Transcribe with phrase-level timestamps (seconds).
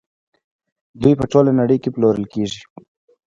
[1.01, 2.61] دوی په ټوله نړۍ کې پلورل کیږي.